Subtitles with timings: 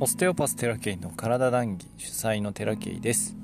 [0.00, 3.36] オステオパステラケイの体談義主催のテラケイです。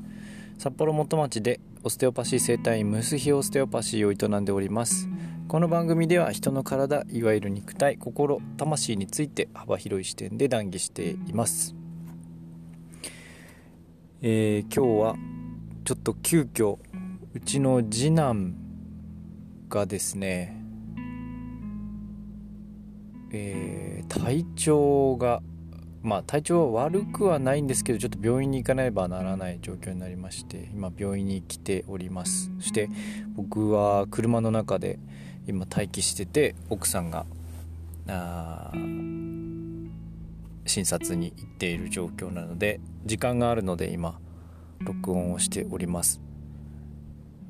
[0.56, 5.09] 札幌元町でオステオパシー生態院ムスヒオステオパシーを営んでおります。
[5.48, 11.75] この番組では人の体いわゆる肉体心魂について幅広い視点で談義しています。
[14.22, 15.16] えー、今日は
[15.84, 16.79] ちょっと急遽
[17.34, 18.55] うちの次男
[19.69, 20.61] がですね
[23.33, 25.43] えー、体調が
[26.05, 32.53] まあ体調は悪くはないんですけどちょっと病院に行かねばならない状況になりまして今病院に来ております。
[32.61, 32.91] そして
[33.35, 34.98] 僕は車の中で
[35.47, 37.25] 今待機してて奥さんが
[40.67, 44.19] 診察に行っている状況なので時間があるので今
[44.81, 46.21] 録音をしております。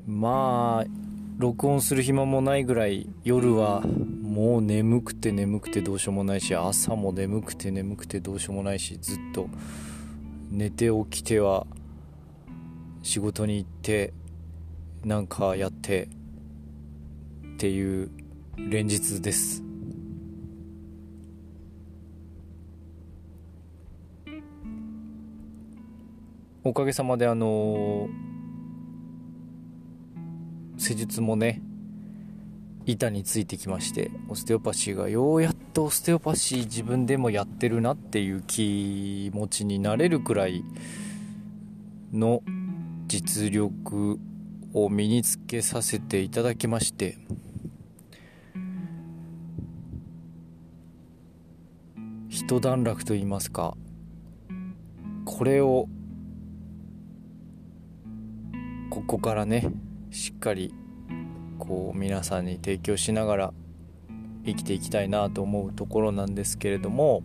[0.07, 0.91] まあ
[1.37, 9.49] 録音する暇もないぐらい夜はもう眠くて眠くてどうしようもないし朝も眠くて眠くてどうしようもないしずっと
[10.51, 11.67] 寝て起きては
[13.03, 14.13] 仕事に行って
[15.05, 16.09] なんかやって
[17.55, 18.11] っていう
[18.57, 19.63] 連日です。
[26.63, 28.09] おかげさまであの
[30.85, 31.63] 施術もね
[32.85, 40.63] 板についてきましてオステオパシーがようやっとオステオパシー自分でもやってるなっていう気持ちになれるくらい
[42.13, 42.43] の
[43.07, 44.19] 実力
[44.75, 47.17] を身につけさせていただきまして
[52.29, 53.75] 一段落と言いますか
[55.25, 55.89] これを
[58.91, 59.73] ここからね
[60.15, 60.73] しっかり
[61.59, 63.53] こう皆さんに提供しながら
[64.47, 67.25] 生きていきたいなと思うところなんですけれども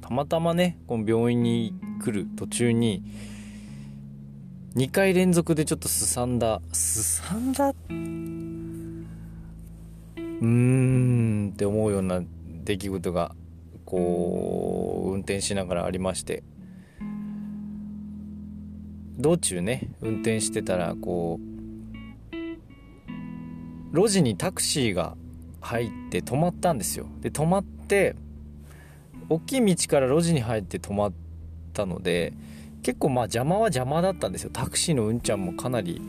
[0.00, 3.02] たまたまねこの病院に来る途中に
[4.76, 7.70] 2回連続でちょっとすさんだすさんだ？
[7.70, 7.96] うー
[10.46, 12.22] んって思うような
[12.64, 13.34] 出来事が
[13.84, 16.44] こう運転しながらありまして。
[19.16, 21.53] 道中ね運転してたらこう
[23.94, 25.16] 路地にタクシーが
[25.60, 27.06] 入って止まったんですよ。
[27.20, 28.16] で止まって
[29.28, 31.12] 大きい道から路地に入って止まっ
[31.72, 32.32] たので
[32.82, 34.50] 結構まあ邪魔は邪魔だったんですよ。
[34.52, 36.02] タクシーのうんちゃんもかなり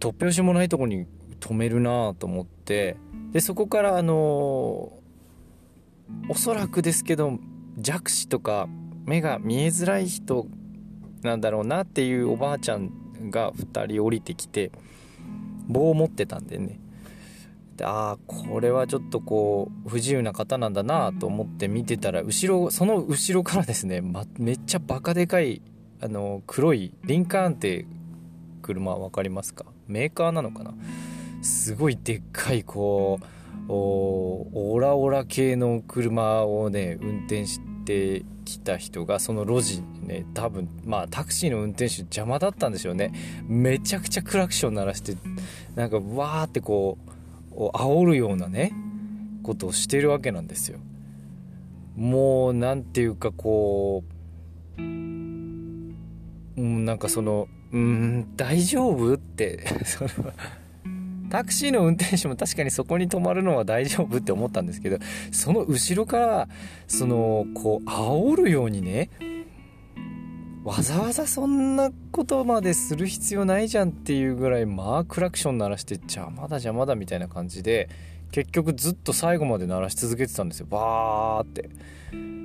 [0.00, 1.06] 突拍子もないとこに
[1.40, 2.96] 止めるなと思って。
[3.32, 5.02] でそこからあのお
[6.36, 7.38] そらくですけど
[7.76, 8.66] 弱視とか
[9.04, 10.46] 目が見えづらい人
[11.22, 12.90] なんだろうなっていうおばあちゃん
[13.30, 14.70] が2人降りてきて
[15.66, 16.78] 棒を持ってたんでね。
[17.76, 25.60] でああこれはちょっとこう不自由な方なんだなと思って見てたら後ろその後ろからですね、ま、めっちゃバカでかい
[26.00, 27.84] あの黒いリンカーンって
[28.62, 29.66] 車分かりますか？
[29.86, 30.72] メーカーなのかな？
[31.42, 33.24] すごいでっかいこう
[33.68, 37.75] オラオラ系の車をね運転して
[38.44, 43.12] きた人がその路地ね多分まあタクシーの運転手邪魔だったんでしょうね。
[43.46, 45.16] めちゃくちゃクラクション鳴らして
[45.74, 46.98] なんかわーってこ
[47.52, 48.72] う煽るようなね
[49.42, 50.78] ことをしてるわけなんですよ。
[51.96, 54.04] もう何ていうかこ
[54.78, 55.94] ううん
[56.56, 60.10] なんかそのうん大丈夫って その
[61.26, 64.98] タクシーの運転手も確かにそこに止まるのは大丈夫って思ったんですけど
[65.32, 66.48] その後ろから
[66.86, 69.10] そのこう煽るようにね
[70.64, 77.88] わざわざそんなことまでする必要ないじゃんっていうぐらいまあクラクション鳴らして邪魔だ邪魔だみたいな感じで
[78.32, 80.66] 結局ずっと最後まで鳴らし続けてたんですよ。
[80.68, 81.70] バーって。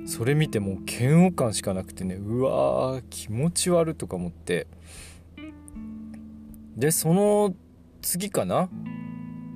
[0.06, 4.66] それ見てもう嫌悪感しかなくてねうわー気持ち悪とか思って。
[6.76, 7.54] でその
[8.02, 8.68] 次かな？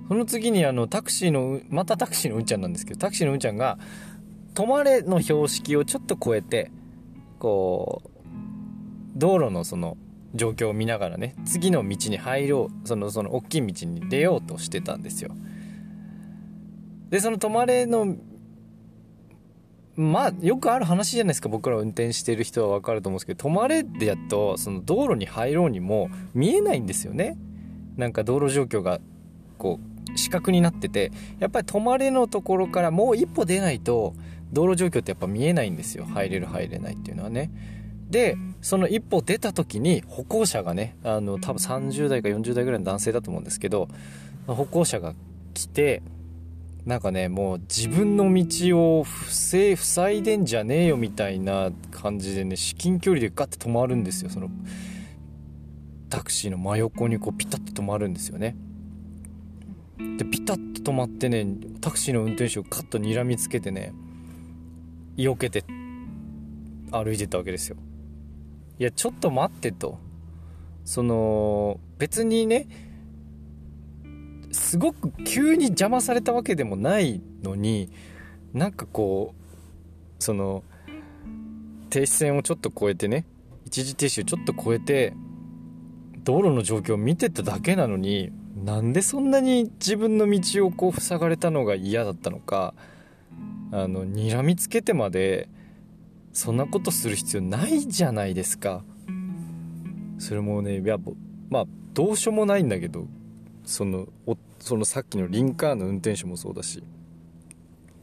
[0.09, 3.79] その次にあのタクシーのまたタクシーのうんちゃんなんですけどタクシーのうんちゃんが
[4.55, 6.71] 「止まれ」の標識をちょっと超えて
[7.41, 8.09] こう
[9.17, 9.97] 道路のその
[10.35, 15.35] 状況を見ながらね次の道に入ろうそのその大きい道に出ようとしてたんですよ。
[17.11, 18.17] でその止まれの
[19.97, 21.49] まあよくある話じゃないですか。
[21.49, 27.39] 僕ら運転してる人は分かると思うんですけど止まれってやっとその道路に入ろうにも見えないんですよね。
[27.97, 29.01] なんか道路状況が
[29.59, 29.81] こ
[30.15, 34.15] う死角になっててやっぱり止まれのところからもう一歩出ないと
[34.53, 36.05] 道路状況ってやっぱ見えないんですよ。
[36.05, 37.51] 入れる入れないっていうのはね。
[38.09, 43.89] でその一歩出た時に歩行者がねあの多分30代か40代ぐらいの男性だと思うんですけど
[44.47, 45.15] 歩行者が
[45.55, 46.03] 来て
[46.85, 54.49] なんかねもう自分の道を不正塞いでんじゃねえよみたいな感じでね至近距離でガッて止まるんですよその
[56.09, 58.57] タクシーの真横にこうピタッと止まるんですよね。
[60.19, 61.47] でピタッと止まってね
[61.81, 63.93] タクシーの運転手をカッと睨みつけてね
[65.17, 65.65] 避けて
[66.91, 67.77] 歩いてたわけですよ。
[68.79, 69.99] いやちょっと待ってと。
[70.85, 72.69] その別にね
[74.53, 77.91] すごく急に邪魔されたわけでもないのに
[78.55, 79.35] なんかこ
[80.19, 80.63] うその
[81.91, 83.27] 停止線をちょっと越えてね
[83.65, 85.13] 一時停止をちょっと越えて
[86.27, 88.33] 道路の状況を見てただけなのに
[88.65, 92.75] なんでそんなに自分の道をこう塞がれたのが嫌だったのか
[93.71, 95.49] あの睨みつけてまで
[96.33, 98.85] そんなことする必要ないじゃないですか。
[100.19, 101.13] それもねやっぱ
[101.49, 101.65] まあ
[101.95, 103.07] どうしようもないんだけど
[103.65, 106.83] そのおそのさっきのリンカーンの運転手もそうだし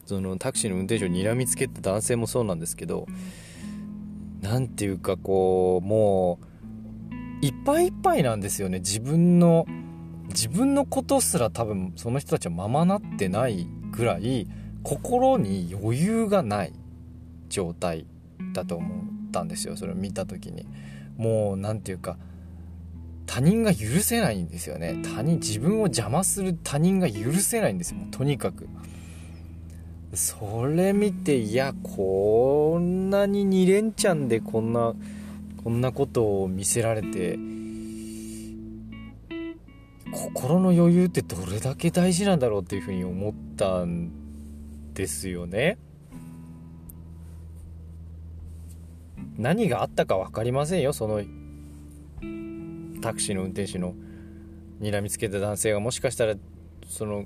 [0.06, 3.06] そのタクシーの運転手を睨みつけた男性もそうなんですけど
[4.42, 6.53] 何ていうかこうもう
[7.44, 8.80] いっぱいいっぱいなんですよね。
[8.80, 9.66] 自分の
[10.30, 14.48] 自分のことすら多分その人たちはままなってないぐらい
[14.82, 16.74] 心に余裕がない
[17.50, 18.06] 状態
[18.54, 18.88] だと思
[19.28, 19.76] ったんですよ。
[19.76, 20.66] それを見た時に。
[21.18, 22.18] もう何て言うか
[23.26, 25.02] 他人が許せないんですよね。
[25.04, 28.00] 他人自分を邪魔する他人が許せないんですよ。
[28.10, 28.70] とにかく。
[30.14, 34.94] それ見ていやこんなに2連チャンでこんな
[35.64, 37.38] こんなことを見せられて
[40.12, 44.12] 心の余裕ってどれだけ大事なんだろうっていうふうに思ったん
[44.94, 45.78] ですよね。
[49.38, 51.24] 何があったか分かりませんよその
[53.02, 53.96] タクシーの運転手の
[54.80, 56.36] 睨みつけた男性がもしかしたら
[56.88, 57.26] その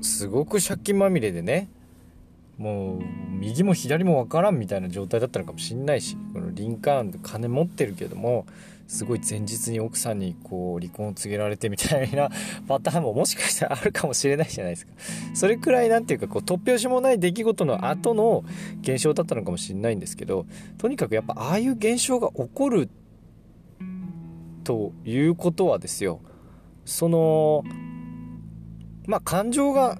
[0.00, 1.68] すごく借金まみれでね
[2.58, 8.46] もう右も左も分からんみたいな状態だったのかもしんないしこのリンカーンで金持ってるけども
[8.86, 12.30] すごい前日に奥さんにこう離婚を告げられてみたいな
[12.68, 14.92] パターンももしかしたらあるかもしれないじゃないですか。
[15.34, 18.44] それくらい何ていうかこう突拍子もない出来事の後の
[18.82, 20.46] 現象だったのかもしれないんですけど
[20.78, 22.88] とにかくやっぱああいう現象が起こる
[24.64, 26.20] ということはですよ。
[26.84, 27.64] その
[29.06, 29.98] まあ感情が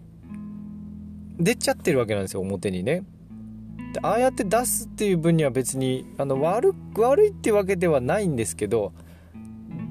[1.38, 3.04] 出ちゃってるわけなんですよ表にね。
[4.02, 8.92] ああやって出すっていう分には別にあの悪悪いってわけではないんですけど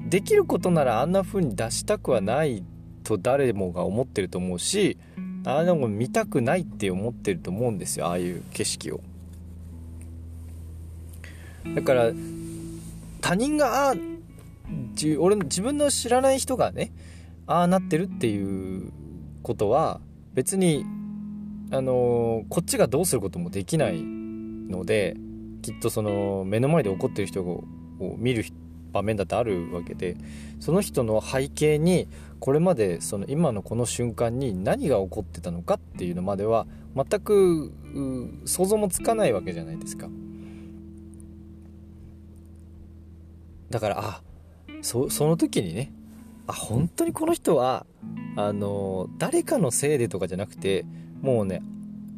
[0.08, 2.62] できることならあんな風に出したくはない
[3.02, 4.98] と誰もが思ってると思うし
[5.46, 9.00] ああいうのも見たくないって思ってると思うんですよああいう景色を。
[11.74, 12.12] だから
[13.22, 13.94] 他人がああ
[15.18, 16.92] 俺自分の知らない人がね
[17.46, 18.92] ああなってるっていう
[19.42, 20.00] ことは
[20.34, 20.84] 別に
[21.74, 25.16] あのこっちがどうすることもできないので
[25.62, 27.64] きっとその目の前で怒ってる人を
[28.16, 28.44] 見る
[28.92, 30.16] 場面だってあるわけで
[30.60, 37.72] その人の背景にこれまでその今のこの瞬間に何が起こってたのかっていうのまでは全く
[38.44, 40.08] 想像もつかないわけじゃないですか。
[43.70, 44.22] だからあ
[44.82, 45.92] そその時にね
[46.46, 47.86] あ本当にこの人は
[48.36, 50.84] あの誰かのせいでとかじゃなくて
[51.24, 51.62] もうね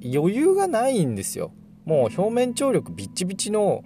[0.05, 1.53] 余裕がないんですよ。
[1.85, 3.85] もう表面張力ビッチビチの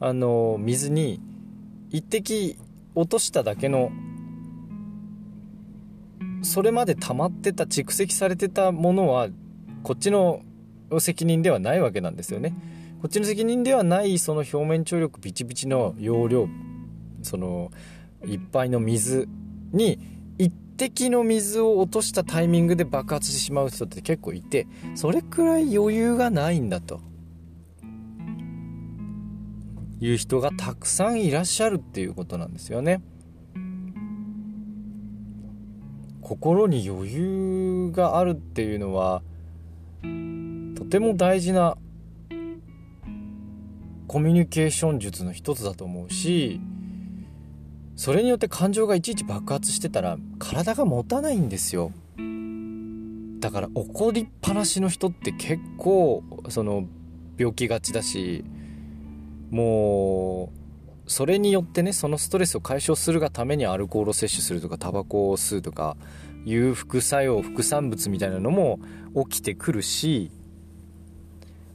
[0.00, 1.20] あの水に
[1.90, 2.58] 一滴
[2.94, 3.90] 落としただけの
[6.42, 9.28] それまで溜まってた蓄積されてたものは
[9.82, 10.40] こっちの
[10.98, 12.54] 責任ではないわけなんですよね。
[13.02, 16.48] こっちの責任ではないその表面張力ビチビチの容量
[17.22, 17.70] その
[18.24, 19.28] いっぱいの水
[19.72, 19.98] に
[20.38, 27.00] 一滴の水を落としたタイミングで爆発してしまう人って結構いてそれくらい余裕がないんだと
[30.00, 33.02] いう人がたくさんいらっしゃるっていうことなんですよね。
[36.20, 39.22] 心に余裕があるっていうのは
[40.76, 41.78] とても大事な
[44.08, 46.60] コミュニケーション術の一つだと思うし
[47.96, 51.92] それによって感情がいちいち爆発してたら体が持たないんですよ。
[53.40, 56.86] だから怒りっぱなしの人って結構その
[57.38, 58.44] 病気がちだし
[59.50, 60.50] も
[61.06, 65.96] うそれによってねそのストレスを解消するがためにアルコールを摂取するとかタバコを吸うとか
[66.44, 68.80] いう副作用副産物みたいなのも
[69.28, 70.30] 起きてくるし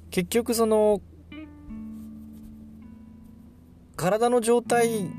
[0.09, 1.01] 結局その
[3.95, 5.09] 体の状態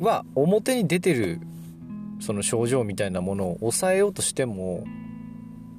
[0.00, 1.40] は表に出てる
[2.20, 4.84] その症状みたいなものを抑えようとしても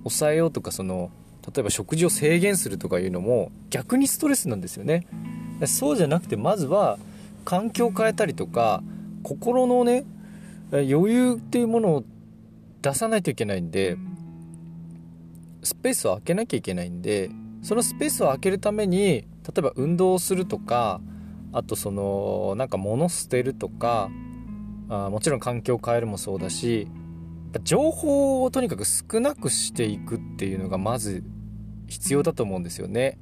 [0.03, 1.12] 抑えようとかその
[1.45, 5.07] 例えば食事を制限するとかいうのも逆にストレスなんですよね。
[5.65, 6.98] そうじゃなくてまずは
[7.45, 8.84] 環境を変えたりとか
[9.24, 10.03] 心のね
[10.72, 12.03] 余裕っていうものを
[12.81, 13.98] 出さないといけないんで
[15.63, 17.29] スペースを空けなきゃいけないんで
[17.62, 19.25] そのスペースを空けるために例
[19.57, 21.00] えば運動をするとか
[21.56, 24.10] あとそのなんか物捨てるとか
[24.90, 26.90] あもちろん環境を変えるもそうだし
[27.64, 31.24] 情報をとにかく少なくしていくっていうのがまず
[31.88, 33.18] 必要だと思うんですよね。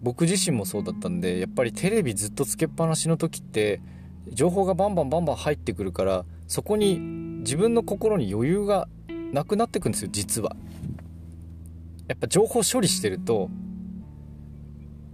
[0.00, 3.80] 僕自身もそうだったんでやっぱりテレビずっとつけっぱなしの時って
[4.32, 7.00] 情報がバンバンバンバン入ってくるからそこに
[7.40, 8.88] 自分の心に余裕が
[9.32, 10.54] なくなってくんですよ実は。
[12.06, 13.50] やっぱ情報処理してると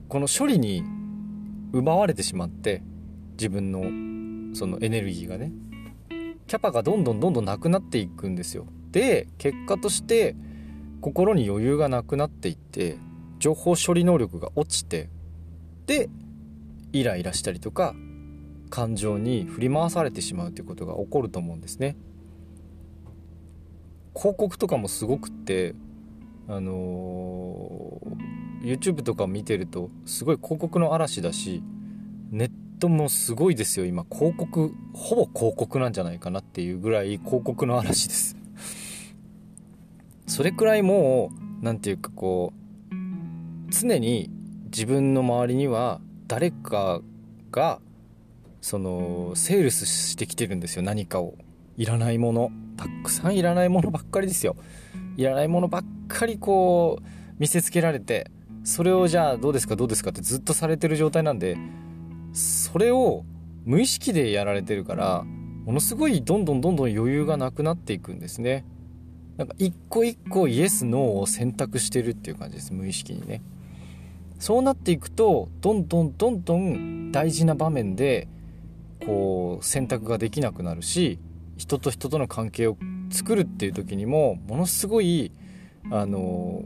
[0.09, 0.85] この処理に
[1.75, 2.83] 奪われてしまって
[3.33, 5.53] 自分のそのエネルギーがね
[6.47, 8.67] キャパがどんどんどんどんなくなっていくんですよ。
[8.93, 10.37] で結果として
[11.01, 12.97] 心に余裕がなくなっていって
[13.41, 15.11] 情報処理能力が落ちて
[15.87, 16.09] で
[16.93, 17.95] イライラしたりとか
[18.71, 21.97] 感情に振り回されてしまうということが起こると思うんですね。
[24.15, 25.75] 広告とかもすごくって
[26.47, 31.63] あのー、YouTube とか見てるとすごい広告の嵐だし
[32.31, 33.87] ネットもすごいですよ。
[33.87, 38.37] 今広告ほぼ広告なんじゃないかなっていうぐらい広告の嵐です。
[40.27, 41.31] それくらいも
[41.61, 42.95] う何て言うかこう
[43.71, 44.31] 常に
[44.67, 47.03] 自分の周りには誰か
[47.51, 47.81] が
[48.61, 50.83] そのセールスしてきてるんですよ。
[50.83, 51.35] 何かを。
[51.77, 52.51] いらないもの。
[52.77, 54.57] たくさんいらないものばっかりですよ。
[55.17, 57.05] いらないものばっかりこう
[57.39, 58.31] 見せつけられて
[58.65, 61.57] それをじゃあどうですかどうですかってずっとされてる状態なんで
[62.33, 63.25] それを
[63.65, 68.67] 無意識でやられてるからものすごいどんどんどんどん余裕がなくなっていくんですね。
[69.39, 73.43] なんか一個一個イエスノーを選択してるっていう感じです無意識にね。
[74.39, 78.29] そうなっていくとどんどんどんどん大事な場面で
[79.05, 81.19] こう選択ができなくなるし
[81.57, 82.77] 人と人との関係を
[83.11, 85.33] 作るっていう時にもものすごい
[85.91, 86.63] あの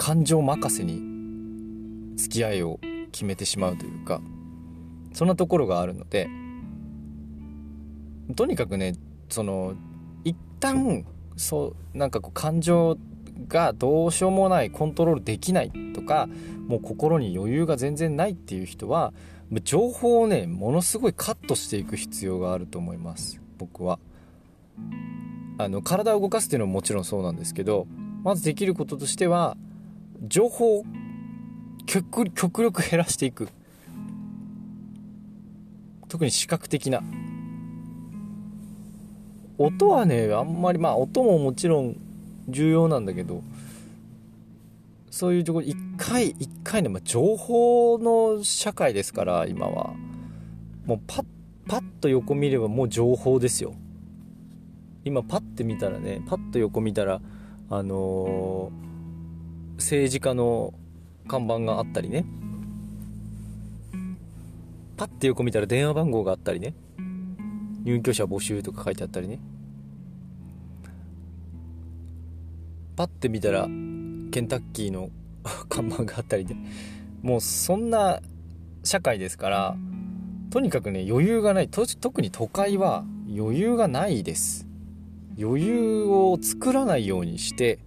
[0.00, 2.80] 感情任せに付き合いを
[3.12, 4.22] 決めてしまうというか
[5.12, 6.26] そんなところがあるので
[8.34, 8.94] とにかくね
[9.28, 9.74] その
[10.24, 11.04] 一旦
[11.36, 12.96] そうなんかこう感情
[13.46, 16.30] がどうしようもないコントロールできないとか
[16.66, 19.12] もう心に余裕が全然ないっていう人は
[19.64, 23.98] 情報をねものすごいカットしていく必要があると思います僕は。
[25.58, 27.86] あの体を動かすっていうのももちろんそうなんですけど
[28.24, 29.58] まずできることとしては
[30.22, 30.84] 情報を
[31.86, 33.48] 極力減らしていく。
[36.08, 37.02] 特に視覚的な。
[39.58, 41.96] 音はねあんまりまあ音ももちろん
[42.48, 43.42] 重要なんだけど
[45.10, 49.92] そういうところ一回一回ね、まあ、情報の社会ですから今は。
[50.86, 51.24] もうパッ
[51.68, 53.74] パッと横見ればもう情報ですよ。
[55.04, 57.20] 今パッて見たらねパッと横見たら
[57.68, 58.89] あのー、
[59.80, 60.72] 政治家の
[61.26, 62.24] 看板があったりね。
[64.96, 66.74] パッて横見たら電話番号があったりね。
[67.84, 69.38] 入居者募集とか書いてあったりね。
[72.96, 75.10] パッて見たらケンタッキーの
[75.70, 76.54] 看板があったりで
[77.22, 78.20] もうそんな
[78.84, 79.76] 社会ですから
[80.50, 81.68] とにかくね余裕がない。
[81.68, 84.66] 特に都会は余裕がないです。
[85.40, 87.78] 余裕を作らないようにして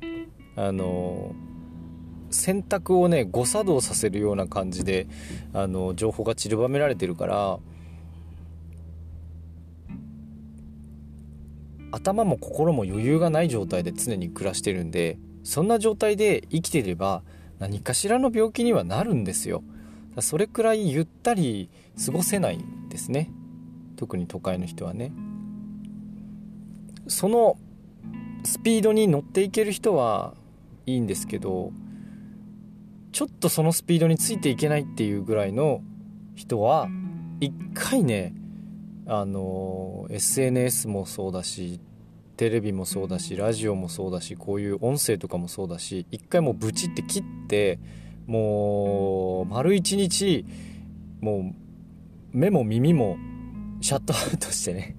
[0.56, 1.36] あの
[2.34, 5.08] 選択をね誤作動させるような感じで
[5.54, 7.60] あの情報が散りばめられてるから
[11.92, 17.22] 頭も心も余裕がない状態で常に暮らしてるんでそんな状態で生きていれば
[17.60, 19.64] 何かしらの病気にはなるんですよ。
[20.20, 21.70] それくらいゆったり
[22.04, 23.32] 過ごせないんですね。
[23.96, 25.12] 特に都会の人はね。
[27.08, 27.58] その
[28.44, 30.34] スピードに乗っていける人は
[30.86, 31.72] いいんですけど
[33.14, 35.82] ちょっとそのスピードについていけないっていうぐらいの
[36.34, 36.90] 人は
[37.40, 38.34] 一回ね
[39.06, 41.80] あの SNS もそうだし
[42.38, 47.80] テレビもそうだしラジオもそうだしこういう音声とかもそうだし一回もうブチって切って
[48.26, 50.46] もう丸一日
[51.22, 53.18] もう目も耳も
[53.82, 54.96] シャットアウトしてね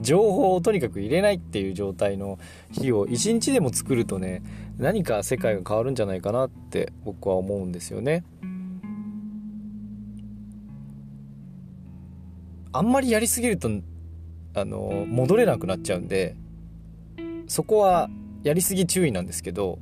[0.00, 2.40] 情報をとにかく入れないっていう状態の
[2.72, 4.42] 日を一日でも作るとね
[4.78, 8.24] 何か世界が変わるんじゃないかなって僕は思うんですよね。
[12.72, 13.68] あんまりやりすぎると
[14.54, 16.36] あの戻れなくなっちゃうんで
[17.46, 18.08] そこは
[18.42, 19.78] やりすぎ注意なんですけど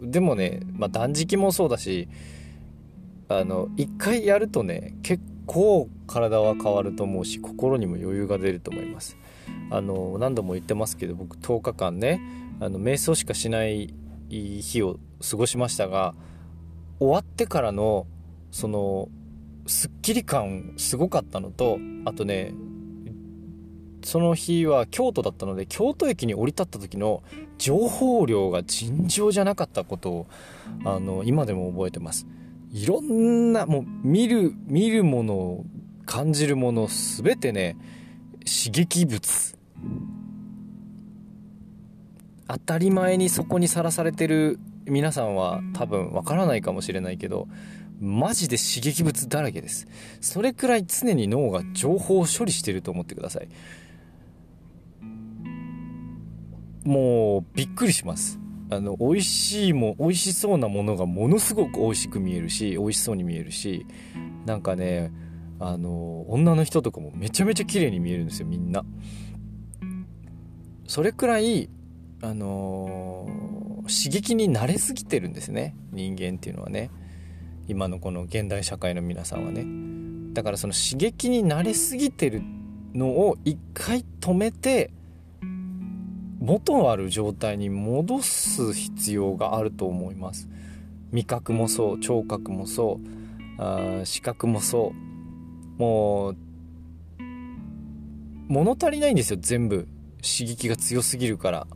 [0.00, 2.08] でもね、まあ、断食もそうだし
[3.28, 9.16] あの一回やるとね結構体は変わると思うし心にも余裕が出ると思います
[9.70, 12.20] あの何度も言ってますけど僕10日間ね
[12.60, 13.92] あの瞑想しかしない
[14.30, 16.14] い日を過ごしましたが
[16.98, 18.06] 終わってからの
[18.50, 19.08] その
[19.66, 22.54] すっきり感すごかったのとあとね
[24.02, 27.24] その日は京都だったので京都駅に降り立った時の
[27.58, 30.26] 情報量が尋常じゃなかったことを
[30.84, 32.26] あの今でも覚えてます。
[32.72, 35.64] いろんなもう見る見るもの
[36.04, 37.76] 感じるもの全てね
[38.44, 39.55] 刺激物
[42.48, 47.48] 当たり前にそこにさらされてる皆さんは多分わからないかもしれないけど
[48.00, 49.86] マジで刺激物だらけです。
[50.20, 53.48] それくらい常に脳が情報を処理してると思ってください。
[56.84, 58.38] もうびっくりします。
[58.68, 63.86] あの美味しいも美味しそうなものがものすごく美味しく見えるし美味しそうに見えるし
[64.44, 65.12] なんかね
[65.60, 68.84] あの女の人とかもめちゃめちゃ綺麗に見えるんですよみんな。
[70.86, 71.68] それくらい
[72.22, 75.74] あのー、刺激に慣れすぎてるんですね。
[75.92, 76.90] 人間っていうのはね。
[77.68, 79.64] 今のこの現代社会の皆さんはね。
[80.32, 82.42] だからその刺激に慣れすぎてる
[82.94, 84.90] のを一回止めて
[86.38, 90.48] 元ある状態に戻す必要があると思います。
[91.12, 93.00] 味覚もそう聴覚もそ
[93.58, 94.92] うあ視覚もそ
[95.78, 95.80] う。
[95.80, 96.36] もう
[98.48, 99.88] 物足りないんですよ全部。
[100.22, 101.66] 刺激が強すぎるから。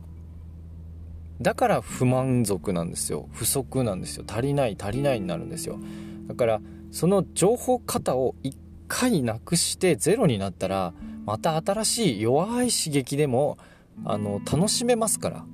[1.41, 3.27] だから不満足なんですよ。
[3.31, 4.23] 不足なんですよ。
[4.27, 5.79] 足りない足りないになるんですよ。
[6.27, 8.55] だからその情報型を一
[8.87, 10.93] 回なくしてゼロになったら
[11.25, 13.57] また新しい弱い刺激でも
[14.05, 15.45] あの楽しめますから。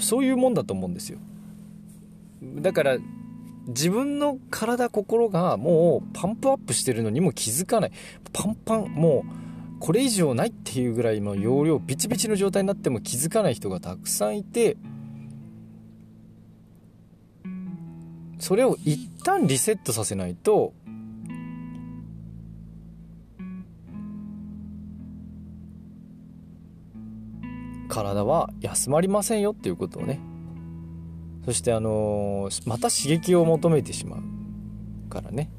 [0.00, 1.18] そういうもんだと思うんですよ。
[2.42, 2.98] だから
[3.68, 7.92] 自分の体心がもうパンプアップしてるのにも気づかない。
[8.32, 14.76] パンパンもうこれ以上ないっていうぐらいの容量ビチビチの状態になっても気づかない人がたくさんいて
[18.38, 20.74] それを一旦リセットさせないと
[27.94, 30.20] 体は休まりませんよっていうことをね。
[31.44, 35.50] そしてあの、また刺激を求めてしまうからね。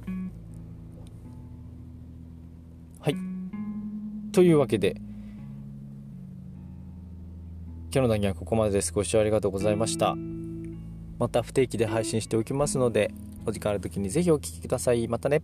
[4.35, 4.97] というわけで
[7.89, 8.91] 今日の談義はここまでです。
[8.91, 10.13] ご視聴ありがとうございました。
[11.17, 13.13] また不定期で配信しておきますので
[13.45, 15.07] お時間ある時に是非お聴きください。
[15.07, 15.41] またね。